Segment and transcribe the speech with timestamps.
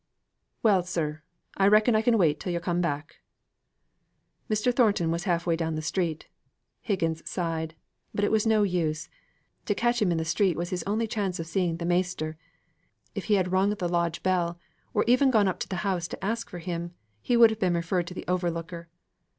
[0.63, 1.21] "Well, sir,
[1.57, 3.17] I reckon I can wait till yo' come back."
[4.49, 4.75] Mr.
[4.75, 6.25] Thornton was half way down the street.
[6.81, 7.75] Higgins sighed.
[8.11, 9.09] But it was no use.
[9.67, 12.35] To catch him in the street, was his only chance of seeing "the measter!"
[13.13, 14.57] if he had rung the lodge bell
[14.91, 17.75] or even gone up to the house to ask for him, he would have been
[17.75, 18.89] referred to the overlooker.